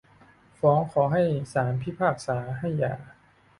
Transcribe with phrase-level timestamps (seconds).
[0.59, 1.23] ฟ้องขอให้
[1.53, 2.93] ศาลพิพากษาให้หย่า